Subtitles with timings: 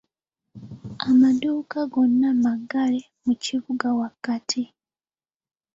[1.09, 4.61] Amadduuka gonna maggale mu kibuga wakati.